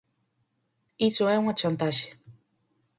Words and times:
Iso 1.09 1.23
é 1.33 1.35
unha 1.43 1.57
chantaxe. 1.59 2.09